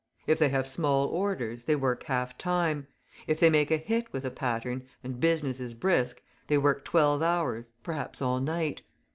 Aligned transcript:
If 0.25 0.39
they 0.39 0.49
have 0.49 0.67
small 0.67 1.05
orders, 1.09 1.65
they 1.65 1.75
work 1.75 2.01
half 2.05 2.35
time; 2.35 2.87
if 3.27 3.39
they 3.39 3.51
make 3.51 3.69
a 3.69 3.77
hit 3.77 4.11
with 4.11 4.25
a 4.25 4.31
pattern, 4.31 4.87
and 5.03 5.19
business 5.19 5.59
is 5.59 5.75
brisk, 5.75 6.23
they 6.47 6.57
work 6.57 6.83
twelve 6.83 7.21
hours, 7.21 7.77
perhaps 7.83 8.19
all 8.19 8.39
night. 8.39 8.81